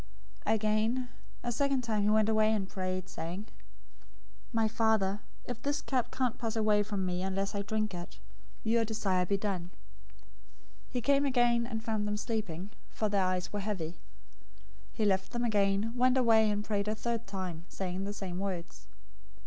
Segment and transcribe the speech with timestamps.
[0.47, 1.09] 026:042 Again,
[1.43, 3.45] a second time he went away, and prayed, saying,
[4.51, 8.17] "My Father, if this cup can't pass away from me unless I drink it,
[8.63, 9.69] your desire be done."
[10.89, 13.91] 026:043 He came again and found them sleeping, for their eyes were heavy.
[14.93, 18.39] 026:044 He left them again, went away, and prayed a third time, saying the same
[18.39, 18.87] words.